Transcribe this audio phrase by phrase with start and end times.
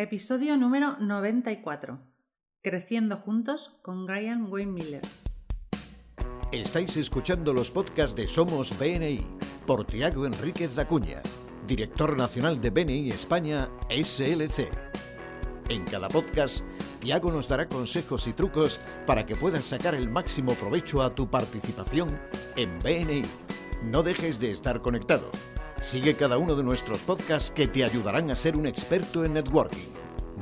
[0.00, 1.98] Episodio número 94.
[2.62, 5.02] Creciendo juntos con Brian Wayne Miller.
[6.52, 9.26] Estáis escuchando los podcasts de Somos BNI
[9.66, 11.20] por Tiago Enríquez Dacuña,
[11.66, 14.70] director nacional de BNI España SLC.
[15.68, 16.64] En cada podcast,
[17.00, 21.28] Tiago nos dará consejos y trucos para que puedas sacar el máximo provecho a tu
[21.28, 22.20] participación
[22.54, 23.24] en BNI.
[23.82, 25.28] No dejes de estar conectado.
[25.80, 29.88] Sigue cada uno de nuestros podcasts que te ayudarán a ser un experto en networking.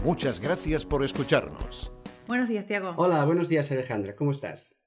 [0.02, 1.92] Muchas gracias por escucharnos.
[2.26, 2.94] Buenos días, Tiago.
[2.96, 4.16] Hola, buenos días, Alejandra.
[4.16, 4.82] ¿Cómo estás?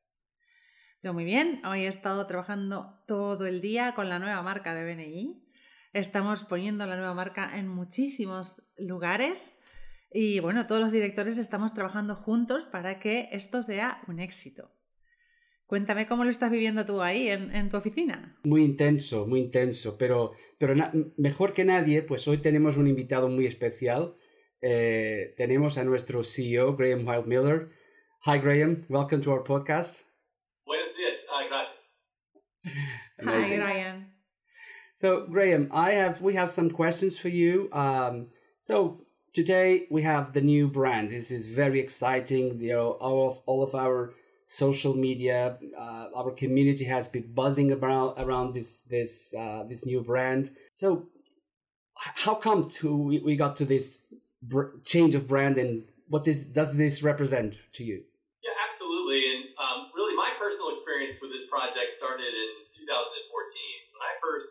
[1.01, 1.61] Yo muy bien.
[1.65, 5.47] Hoy he estado trabajando todo el día con la nueva marca de BNI.
[5.93, 9.55] Estamos poniendo la nueva marca en muchísimos lugares
[10.11, 14.71] y bueno, todos los directores estamos trabajando juntos para que esto sea un éxito.
[15.69, 18.35] Cuéntame cómo lo estás viviendo tú ahí en, tu oficina.
[18.43, 20.73] Muy intenso, muy intenso, pero, pero
[21.15, 24.15] mejor que nadie, pues hoy tenemos un invitado muy especial.
[24.63, 27.69] Eh, tenemos a nuestro CEO, Graham Wild Miller.
[28.25, 28.83] Hi, Graham.
[28.89, 30.07] Welcome to our podcast.
[30.65, 31.27] Buenos días.
[31.29, 31.93] Uh, gracias.
[33.23, 34.07] Hi, Graham.
[34.95, 37.69] So, Graham, I have we have some questions for you.
[37.73, 39.05] Um, so,
[39.35, 41.11] today we have the new brand.
[41.11, 42.59] This is very exciting.
[42.59, 44.15] You know, all of all of our
[44.49, 50.01] social media, uh, our community has been buzzing around around this this uh, this new
[50.01, 50.49] brand.
[50.73, 51.05] So,
[51.93, 54.09] how come to we, we got to this
[54.83, 58.01] change of brand, and what is, does this represent to you?
[58.41, 59.21] Yeah, absolutely.
[59.29, 62.89] And um, really, my personal experience with this project started in 2014
[63.93, 64.49] when I first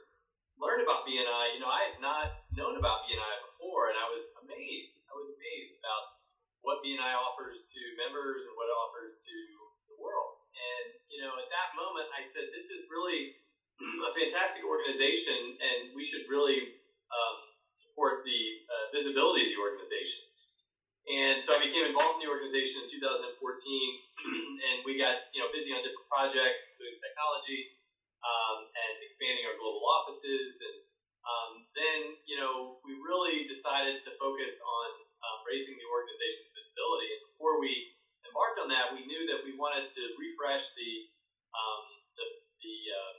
[0.63, 1.59] learned about BNI.
[1.59, 5.03] You know, I had not known about BNI before, and I was amazed.
[5.11, 6.23] I was amazed about
[6.63, 9.35] what BNI offers to members and what it offers to
[10.09, 10.41] world.
[10.57, 13.37] And you know, at that moment, I said, "This is really
[14.09, 16.81] a fantastic organization, and we should really
[17.13, 17.37] um,
[17.69, 20.25] support the uh, visibility of the organization."
[21.09, 23.37] And so I became involved in the organization in 2014,
[24.73, 27.77] and we got you know busy on different projects, including technology
[28.25, 30.89] um, and expanding our global offices and
[31.29, 34.89] um, then, you know, we really decided to focus on
[35.21, 37.13] um, raising the organization's visibility.
[37.13, 37.98] And before we
[38.29, 41.09] embarked on that, we knew that we wanted to refresh the
[41.57, 41.85] um,
[42.15, 42.27] the,
[42.61, 43.15] the uh,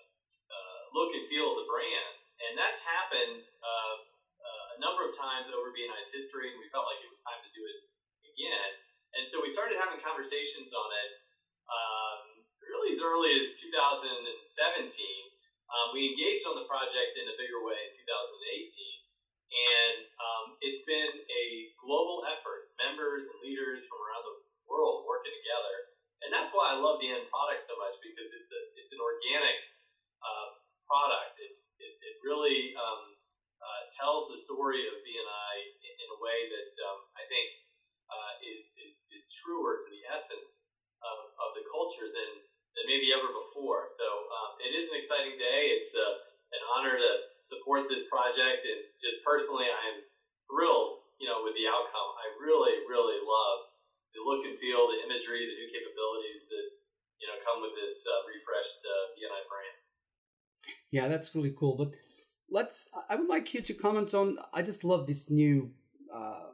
[0.53, 2.15] uh, look and feel of the brand,
[2.45, 3.97] and that's happened uh,
[4.39, 6.53] uh a number of times over BNI's history.
[6.53, 7.79] And we felt like it was time to do it
[8.23, 8.71] again.
[9.17, 11.11] And so we started having conversations on it
[11.65, 14.29] um, really as early as 2017
[15.69, 18.01] um, we engaged on the project in a bigger way in 2018,
[19.53, 21.45] and um, it's been a
[21.77, 22.73] global effort.
[22.81, 24.38] Members and leaders from around the
[24.69, 25.75] world working together,
[26.21, 29.01] and that's why I love the end product so much because it's a it's an
[29.01, 29.57] organic
[30.21, 31.41] uh, product.
[31.41, 33.17] It's it, it really um,
[33.59, 35.53] uh, tells the story of BNI
[35.83, 37.47] in, in a way that um, I think
[38.09, 40.69] uh, is, is is truer to the essence
[41.03, 42.45] of, of the culture than
[42.77, 43.89] than maybe ever before.
[43.89, 45.73] So um, it is an exciting day.
[45.73, 46.21] It's uh,
[46.53, 49.97] an honor to support this project, and just personally, I am
[50.49, 52.17] thrilled, you know, with the outcome.
[52.17, 53.68] I really, really love
[54.13, 56.67] the look and feel, the imagery, the new capabilities that
[57.19, 59.77] you know come with this uh, refreshed uh, BNI brand.
[60.91, 61.75] Yeah, that's really cool.
[61.77, 61.95] But
[62.49, 62.89] let's.
[63.09, 64.37] I would like you to comment on.
[64.53, 65.71] I just love this new
[66.13, 66.49] uh,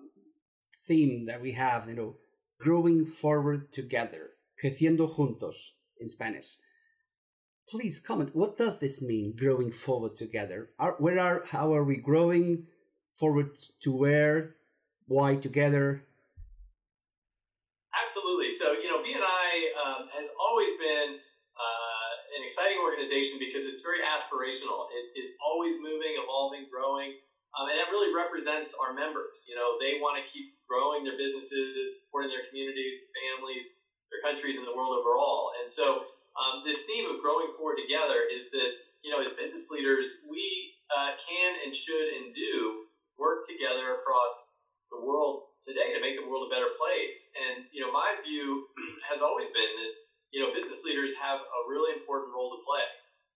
[0.88, 1.88] theme that we have.
[1.88, 2.16] You know,
[2.60, 6.58] growing forward together, creciendo juntos in Spanish.
[7.68, 8.36] Please comment.
[8.36, 9.36] What does this mean?
[9.36, 10.70] Growing forward together.
[10.78, 11.44] Are, where are?
[11.48, 12.68] How are we growing
[13.12, 14.56] forward to where?
[15.08, 16.04] Why together?
[18.16, 18.48] Absolutely.
[18.48, 24.00] So you know, BNI um, has always been uh, an exciting organization because it's very
[24.00, 24.88] aspirational.
[24.88, 27.20] It is always moving, evolving, growing.
[27.52, 29.44] Um, and that really represents our members.
[29.52, 34.24] You know, they want to keep growing their businesses, supporting their communities, their families, their
[34.24, 35.52] countries and the world overall.
[35.60, 36.08] And so
[36.40, 40.80] um, this theme of growing forward together is that, you know, as business leaders, we
[40.88, 42.88] uh, can and should and do
[43.20, 47.34] work together across the world today to make the world a better place.
[47.34, 48.70] And, you know, my view
[49.12, 49.94] has always been that,
[50.30, 52.86] you know, business leaders have a really important role to play.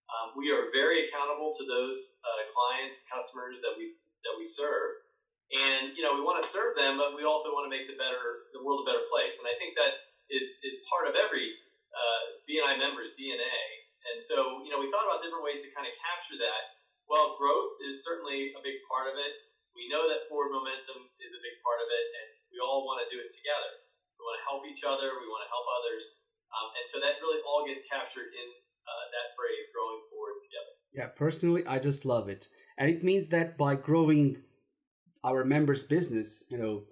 [0.09, 3.85] Um, we are very accountable to those uh, clients, customers that we
[4.25, 5.05] that we serve,
[5.53, 7.93] and you know we want to serve them, but we also want to make the
[7.93, 9.37] better the world a better place.
[9.37, 11.53] And I think that is is part of every
[11.93, 13.85] uh, BNI member's DNA.
[14.09, 16.81] And so, you know, we thought about different ways to kind of capture that.
[17.05, 19.33] Well, growth is certainly a big part of it.
[19.75, 23.05] We know that forward momentum is a big part of it, and we all want
[23.05, 23.85] to do it together.
[24.17, 25.13] We want to help each other.
[25.21, 26.03] We want to help others,
[26.49, 28.47] um, and so that really all gets captured in
[28.89, 32.49] uh, that phrase, "growing forward together." Yeah, personally, I just love it,
[32.81, 34.41] and it means that by growing
[35.21, 36.89] our members' business, you know,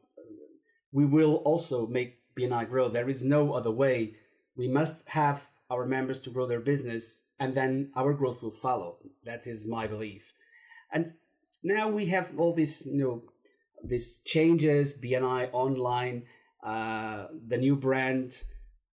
[0.94, 2.88] we will also make BNI grow.
[2.88, 4.16] There is no other way.
[4.56, 8.98] We must have our members to grow their business, and then our growth will follow.
[9.25, 10.33] That is my belief.
[10.92, 11.12] And
[11.63, 13.24] now we have all these, you know,
[13.83, 16.24] these changes, BNI online,
[16.63, 18.44] uh, the new brand,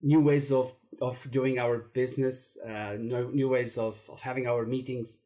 [0.02, 4.64] new ways of of doing our business, uh, new, new ways of, of having our
[4.64, 5.20] meetings.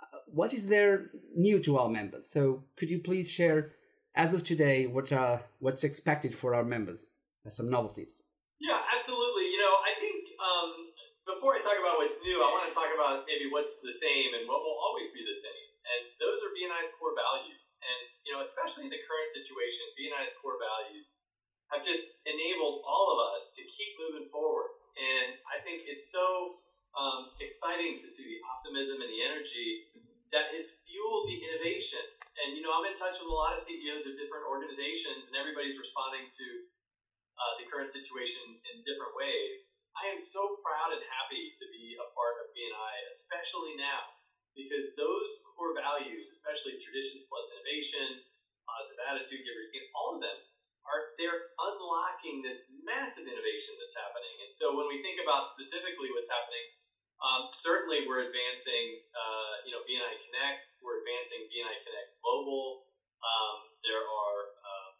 [0.00, 2.28] Uh, what is there new to our members?
[2.28, 3.72] So could you please share,
[4.14, 7.12] as of today, what are what's expected for our members
[7.44, 8.22] as some novelties?
[8.60, 9.46] Yeah, absolutely.
[9.50, 10.70] You know, I think um,
[11.26, 14.30] before I talk about what's new, I want to talk about maybe what's the same
[14.36, 15.66] and what will always be the same.
[15.90, 17.59] And those are BNI's core values.
[18.40, 21.20] Especially in the current situation, BNI's core values
[21.70, 24.74] have just enabled all of us to keep moving forward.
[24.98, 26.58] And I think it's so
[26.96, 29.94] um, exciting to see the optimism and the energy
[30.34, 32.02] that has fueled the innovation.
[32.38, 35.34] And, you know, I'm in touch with a lot of CEOs of different organizations, and
[35.38, 36.46] everybody's responding to
[37.38, 39.74] uh, the current situation in different ways.
[39.94, 44.19] I am so proud and happy to be a part of BNI, especially now,
[44.54, 48.26] because those core values, especially traditions plus innovation,
[48.66, 50.38] positive attitude, givers all of them
[50.86, 54.32] are they're unlocking this massive innovation that's happening.
[54.42, 56.66] And so when we think about specifically what's happening,
[57.20, 60.72] um, certainly we're advancing, uh, you know, BNI Connect.
[60.80, 62.88] We're advancing BNI Connect Global.
[63.20, 64.90] Um, there are um,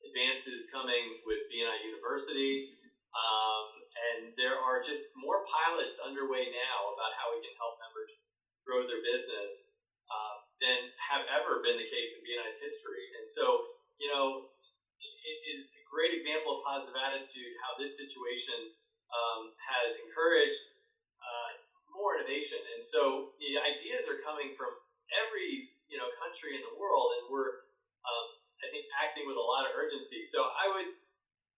[0.00, 2.72] advances coming with BNI University.
[3.12, 8.32] Um, and there are just more pilots underway now about how we can help members
[8.70, 13.10] grow their business uh, than have ever been the case in BNI's history.
[13.18, 14.54] And so, you know,
[15.02, 18.78] it is a great example of positive attitude how this situation
[19.10, 20.78] um, has encouraged
[21.18, 21.50] uh,
[21.90, 22.62] more innovation.
[22.78, 24.78] And so the ideas are coming from
[25.10, 27.66] every you know country in the world, and we're
[28.06, 28.26] um,
[28.62, 30.22] I think acting with a lot of urgency.
[30.22, 30.94] So I would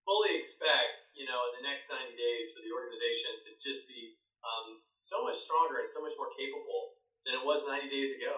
[0.08, 4.16] fully expect you know in the next 90 days for the organization to just be
[4.40, 6.91] um, so much stronger and so much more capable
[7.24, 8.34] than it was 90 days ago.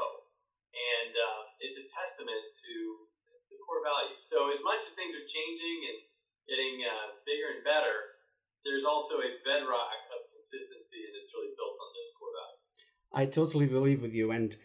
[0.75, 2.75] And uh, it's a testament to
[3.49, 4.27] the core values.
[4.27, 5.99] So as much as things are changing and
[6.51, 8.15] getting uh, bigger and better,
[8.65, 12.69] there's also a bedrock of consistency, and it's really built on those core values.
[13.13, 14.57] I totally believe with you, and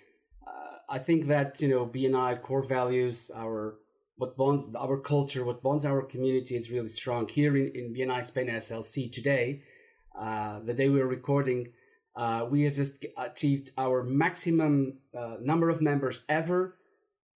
[0.48, 3.75] uh, I think that you know BNI core values, our
[4.16, 7.27] what bonds our culture, what bonds our community is really strong.
[7.27, 9.63] Here in, in BNI Spain SLC today,
[10.18, 11.74] uh, the day we are recording,
[12.15, 16.75] uh, we just achieved our maximum uh, number of members ever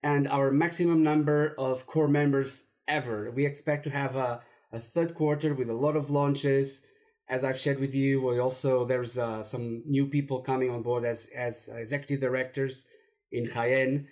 [0.02, 3.30] and our maximum number of core members ever.
[3.30, 4.42] We expect to have a,
[4.72, 6.86] a third quarter with a lot of launches.
[7.28, 11.06] As I've shared with you, we also there's uh, some new people coming on board
[11.06, 12.86] as as executive directors
[13.32, 14.06] in Jaén,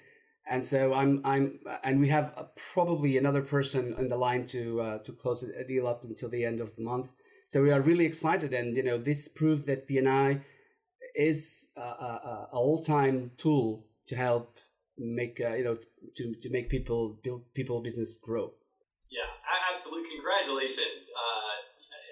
[0.48, 4.80] and so I'm I'm and we have uh, probably another person in the line to
[4.80, 7.12] uh, to close a deal up until the end of the month.
[7.46, 10.40] So we are really excited, and you know this proves that BNI
[11.14, 14.58] is a, a, a all-time tool to help
[14.98, 15.78] make uh, you know
[16.16, 18.52] to to make people build people business grow.
[19.10, 19.32] Yeah
[19.72, 21.10] absolutely congratulations.
[21.10, 21.56] Uh,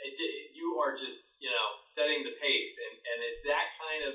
[0.02, 0.16] it,
[0.56, 4.14] you are just you know setting the pace and and it's that kind of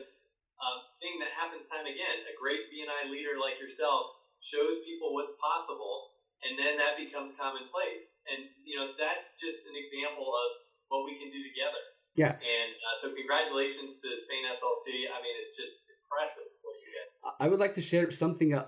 [0.60, 2.26] um, thing that happens time again.
[2.28, 8.22] A great bni leader like yourself shows people what's possible and then that becomes commonplace.
[8.28, 10.50] And you know that's just an example of
[10.92, 15.36] what we can do together yeah and uh, so congratulations to spain slc i mean
[15.40, 17.34] it's just impressive what you guys.
[17.40, 18.60] I would like to share something uh,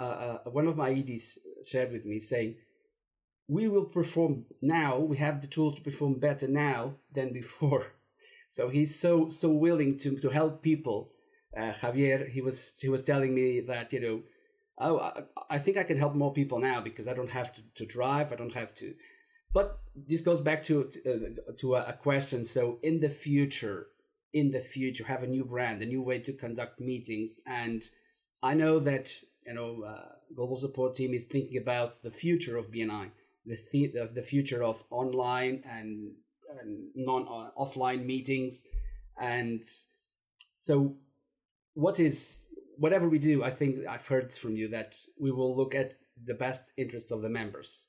[0.45, 1.39] uh, one of my EDs
[1.69, 2.55] shared with me saying,
[3.47, 7.87] we will perform now, we have the tools to perform better now than before.
[8.49, 11.11] So he's so, so willing to, to help people.
[11.53, 14.21] Uh, Javier, he was, he was telling me that, you know,
[14.77, 17.61] oh, I, I think I can help more people now because I don't have to,
[17.75, 18.93] to drive, I don't have to.
[19.53, 22.45] But this goes back to, uh, to a question.
[22.45, 23.87] So in the future,
[24.33, 27.83] in the future, have a new brand, a new way to conduct meetings and,
[28.43, 29.11] I know that
[29.45, 33.09] you know uh, global support team is thinking about the future of BNI,
[33.45, 36.11] the the, the future of online and,
[36.61, 38.65] and non uh, offline meetings,
[39.19, 39.63] and
[40.57, 40.95] so
[41.73, 43.43] what is whatever we do.
[43.43, 47.21] I think I've heard from you that we will look at the best interest of
[47.21, 47.87] the members.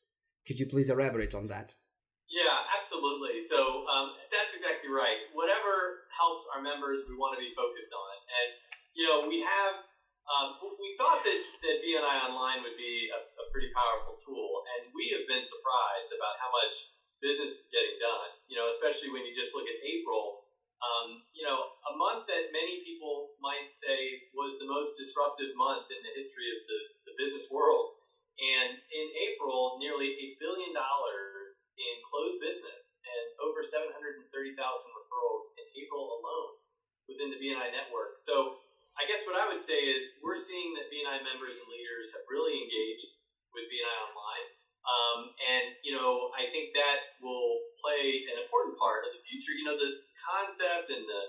[0.48, 1.76] Could you please elaborate on that?
[2.24, 3.36] Yeah, absolutely.
[3.44, 5.28] So um, that's exactly right.
[5.36, 8.14] Whatever helps our members, we want to be focused on.
[8.24, 8.48] And,
[8.96, 9.84] you know, we have
[10.28, 14.92] um, we thought that, that BNI Online would be a, a, pretty powerful tool, and
[14.92, 18.36] we have been surprised about how much business is getting done.
[18.44, 20.44] You know, especially when you just look at April.
[20.84, 25.88] Um, you know, a month that many people might say was the most disruptive month
[25.88, 27.97] in the history of the, the business world.
[28.38, 35.66] And in April, nearly a billion dollars in closed business and over 730,000 referrals in
[35.74, 36.62] April alone
[37.10, 38.22] within the BNI network.
[38.22, 38.62] So
[38.94, 42.30] I guess what I would say is we're seeing that BNI members and leaders have
[42.30, 44.46] really engaged with BNI Online.
[44.86, 49.52] Um, and, you know, I think that will play an important part of the future.
[49.52, 51.22] You know, the concept and the,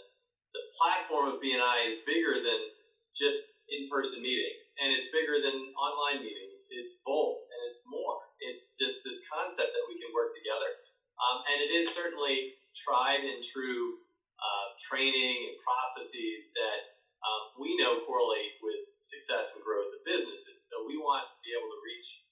[0.54, 2.70] the platform of BNI is bigger than
[3.18, 8.75] just in-person meetings and it's bigger than online meetings it's both and it's more it's
[8.75, 10.84] just this concept that we can work together
[11.16, 14.04] um, and it is certainly tried and true
[14.39, 20.60] uh, training and processes that um, we know correlate with success and growth of businesses
[20.68, 22.28] so we want to be able to reach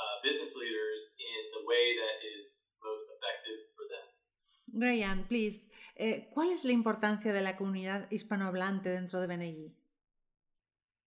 [0.00, 4.06] uh, business leaders in the way that is most effective for them
[4.76, 5.66] Ryan, please,
[5.96, 9.74] eh, ¿cuál es la importancia de la comunidad hispanohablante dentro de BNI?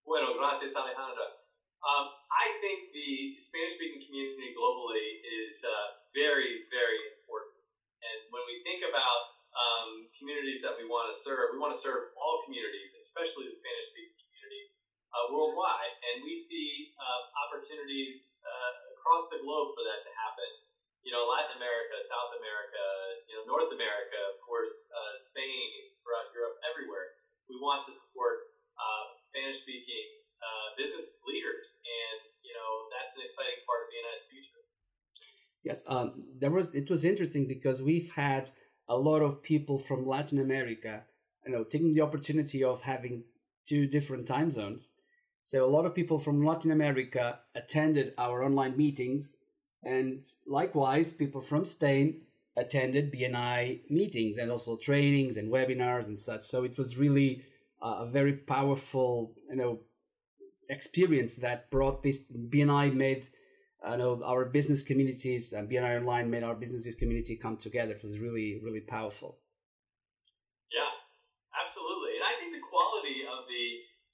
[0.04, 1.39] Bueno, gracias, Alejandra.
[1.80, 7.56] Um, I think the Spanish speaking community globally is uh, very, very important.
[8.04, 11.80] And when we think about um, communities that we want to serve, we want to
[11.80, 14.76] serve all communities, especially the Spanish speaking community
[15.12, 15.96] uh, worldwide.
[16.04, 18.40] And we see uh, opportunities
[19.10, 20.46] across the globe for that to happen.
[21.00, 22.84] You know, Latin America, South America,
[23.24, 27.16] you know, North America, of course, uh, Spain, throughout Europe, everywhere.
[27.48, 33.26] We want to support uh, Spanish speaking uh, business leaders, and you know that's an
[33.26, 34.62] exciting part of BNI's future.
[35.70, 36.74] Yes, um, there was.
[36.74, 38.50] It was interesting because we've had
[38.88, 41.04] a lot of people from Latin America,
[41.46, 43.22] you know, taking the opportunity of having
[43.68, 44.94] two different time zones.
[45.42, 49.38] So a lot of people from Latin America attended our online meetings,
[49.84, 52.22] and likewise, people from Spain
[52.56, 56.42] attended BNI meetings and also trainings and webinars and such.
[56.42, 57.44] So it was really
[57.80, 59.80] a very powerful, you know,
[60.68, 63.28] experience that brought this BNI made,
[63.80, 67.96] I know our business communities and BNI Online made our businesses community come together.
[67.96, 69.40] It was really, really powerful.
[70.68, 70.92] Yeah,
[71.56, 72.20] absolutely.
[72.20, 73.64] And I think the quality of the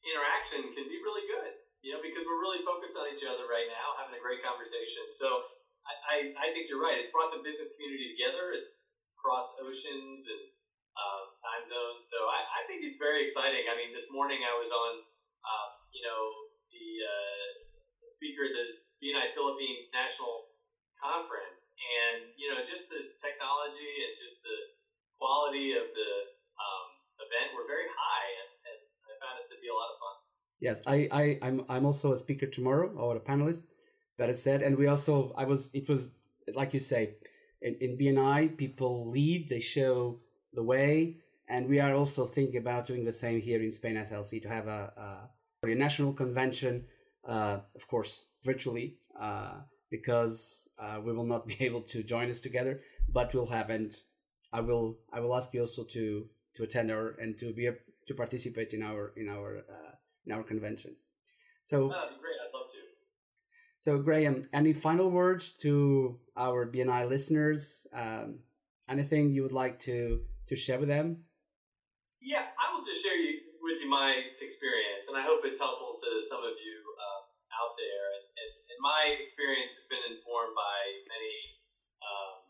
[0.06, 3.66] interaction can be really good, you know, because we're really focused on each other right
[3.66, 5.10] now, having a great conversation.
[5.10, 5.50] So
[5.82, 7.02] I, I, I think you're right.
[7.02, 8.54] It's brought the business community together.
[8.54, 8.86] It's
[9.18, 10.54] crossed oceans and
[10.94, 12.06] um, time zones.
[12.06, 13.66] So I, I think it's very exciting.
[13.66, 15.02] I mean, this morning I was on,
[15.42, 17.46] um, you know, the, uh,
[18.06, 20.52] speaker the BNI Philippines National
[20.96, 24.58] Conference, and you know, just the technology and just the
[25.20, 26.10] quality of the
[26.56, 26.86] um,
[27.20, 30.16] event were very high, and, and I found it to be a lot of fun.
[30.58, 33.68] Yes, I, I, I'm, I'm also a speaker tomorrow or a panelist.
[34.18, 36.16] That is said, and we also, I was, it was
[36.54, 37.16] like you say,
[37.60, 40.20] in, in BNI, people lead, they show
[40.52, 41.18] the way.
[41.48, 44.66] And we are also thinking about doing the same here in Spain SLC to have
[44.66, 45.28] a,
[45.62, 46.86] a, a national convention,
[47.74, 49.54] of course, virtually, uh,
[49.90, 53.94] because uh, we will not be able to join us together, but we'll have, and
[54.52, 57.74] I will, I will ask you also to to attend our and to be a,
[58.06, 59.92] to participate in our in our uh,
[60.24, 60.96] in our convention.
[61.64, 62.38] So oh, great.
[62.42, 62.78] I'd love to.
[63.78, 67.86] So Graham, any final words to our BNI listeners?
[67.92, 68.40] Um,
[68.88, 71.26] anything you would like to to share with them?
[72.22, 75.94] Yeah, I will just share you, with you my experience, and I hope it's helpful
[75.94, 77.22] to some of you um,
[77.54, 78.02] out there.
[78.18, 81.60] And, and, and, my experience has been informed by many
[82.00, 82.46] um,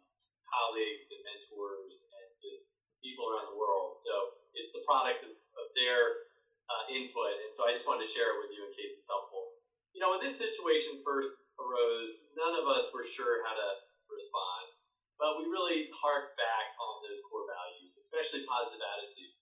[0.46, 3.98] colleagues and mentors and just people around the world.
[3.98, 6.28] So it's the product of, of their
[6.66, 9.06] uh, input, and so I just wanted to share it with you in case it's
[9.06, 9.62] helpful.
[9.94, 13.68] You know, when this situation first arose, none of us were sure how to
[14.10, 14.76] respond.
[15.16, 19.32] But we really hark back on those core values, especially positive attitude.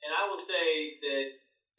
[0.00, 1.26] And I will say that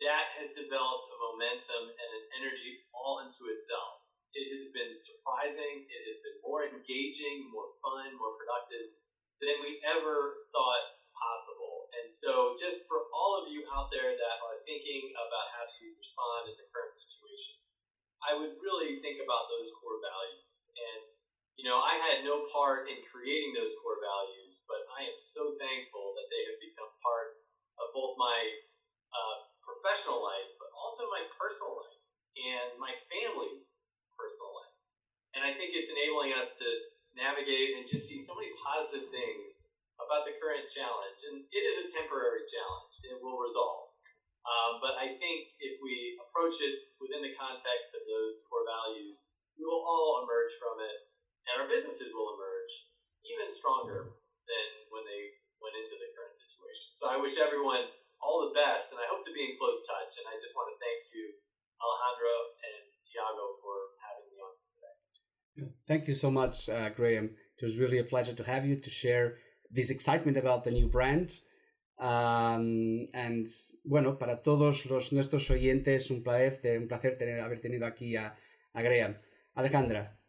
[0.06, 4.03] that has developed a momentum and an energy all into itself.
[4.34, 8.98] It has been surprising, it has been more engaging, more fun, more productive
[9.38, 11.88] than we ever thought possible.
[11.94, 15.84] And so, just for all of you out there that are thinking about how to
[15.96, 17.62] respond in the current situation,
[18.26, 21.14] I would really think about those core values and
[21.54, 25.54] you know, I had no part in creating those core values, but I am so
[25.62, 27.38] thankful that they have become part
[27.78, 28.42] of both my
[29.14, 33.83] uh, professional life, but also my personal life and my family's
[34.24, 34.76] personal life.
[35.36, 36.68] And I think it's enabling us to
[37.12, 39.68] navigate and just see so many positive things
[40.00, 41.20] about the current challenge.
[41.28, 43.92] And it is a temporary challenge, it will resolve.
[44.48, 49.36] Um, but I think if we approach it within the context of those core values,
[49.60, 51.12] we will all emerge from it
[51.48, 52.88] and our businesses will emerge
[53.28, 54.16] even stronger
[54.48, 56.92] than when they went into the current situation.
[56.92, 57.88] So I wish everyone
[58.20, 60.20] all the best, and I hope to be in close touch.
[60.20, 61.40] And I just want to thank you,
[61.80, 63.93] Alejandro and Tiago, for
[65.88, 67.32] Thank you so much, uh, Graham.
[67.58, 69.38] It was really a pleasure to have you to share
[69.70, 71.34] this excitement about the new brand.
[72.00, 73.48] Um, and
[73.86, 78.36] bueno, para todos los nuestros oyentes, un placer, un placer tener, haber tenido aquí a,
[78.74, 79.16] a Graham.
[79.56, 80.20] Alejandra.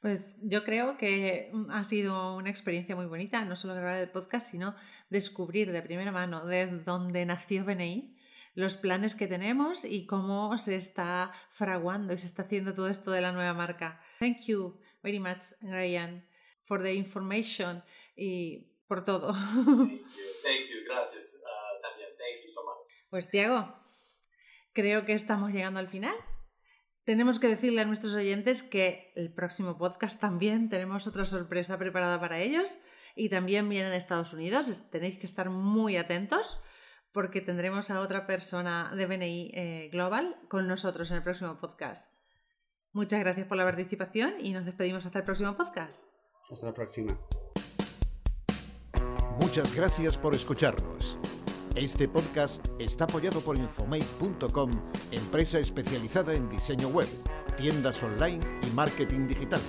[0.00, 4.50] Pues yo creo que ha sido una experiencia muy bonita, no solo grabar el podcast,
[4.50, 4.74] sino
[5.08, 8.14] descubrir de primera mano de dónde nació BNI,
[8.54, 13.10] los planes que tenemos y cómo se está fraguando y se está haciendo todo esto
[13.10, 14.00] de la nueva marca.
[14.18, 16.26] Thank you very much, Ryan,
[16.62, 17.82] for the information
[18.16, 19.32] y por todo.
[19.32, 22.10] Thank you, gracias uh, también.
[22.16, 22.92] Thank you so much.
[23.10, 23.74] Pues Tiago,
[24.72, 26.14] creo que estamos llegando al final.
[27.04, 32.18] Tenemos que decirle a nuestros oyentes que el próximo podcast también tenemos otra sorpresa preparada
[32.18, 32.78] para ellos
[33.14, 34.90] y también viene de Estados Unidos.
[34.90, 36.60] Tenéis que estar muy atentos
[37.12, 42.15] porque tendremos a otra persona de BNI eh, Global con nosotros en el próximo podcast.
[42.96, 46.06] Muchas gracias por la participación y nos despedimos hasta el próximo podcast.
[46.50, 47.14] Hasta la próxima.
[49.38, 51.18] Muchas gracias por escucharnos.
[51.74, 54.70] Este podcast está apoyado por Infomate.com,
[55.10, 57.06] empresa especializada en diseño web,
[57.58, 59.60] tiendas online y marketing digital.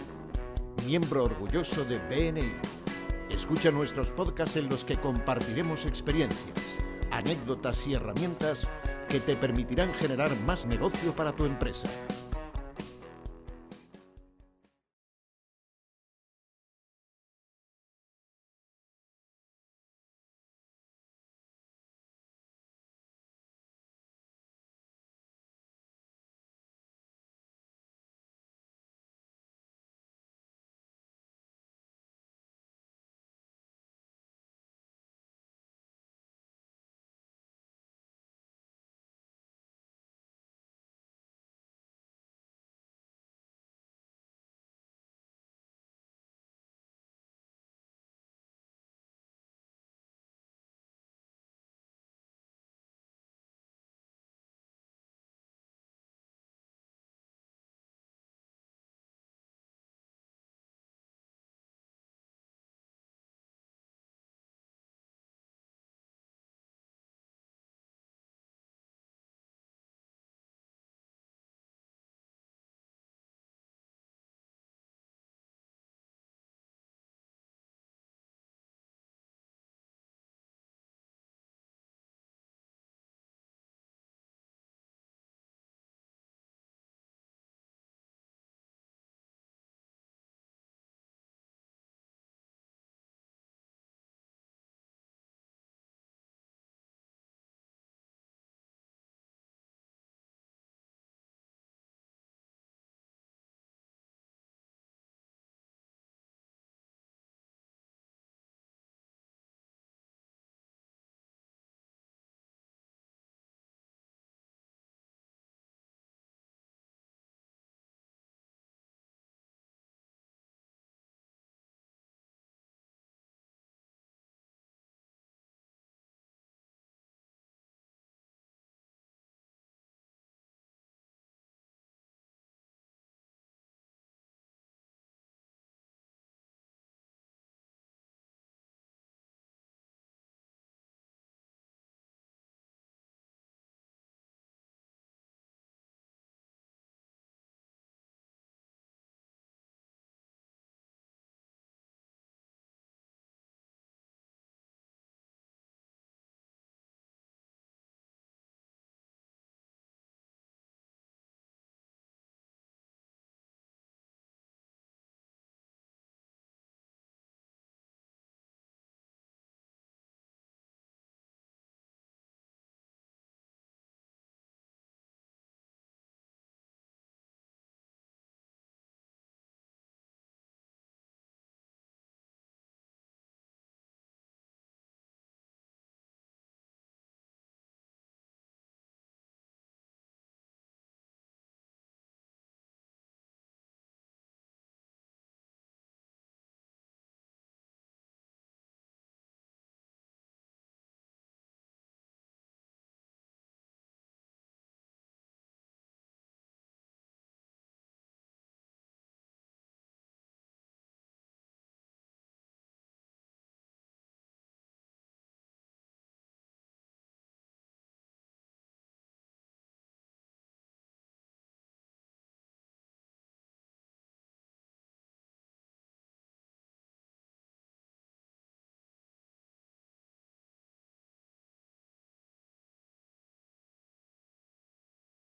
[0.85, 2.53] Miembro orgulloso de BNI.
[3.29, 6.79] Escucha nuestros podcasts en los que compartiremos experiencias,
[7.11, 8.69] anécdotas y herramientas
[9.09, 11.89] que te permitirán generar más negocio para tu empresa.